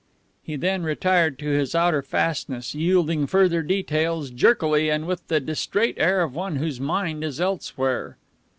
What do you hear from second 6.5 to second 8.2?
whose mind is elsewhere.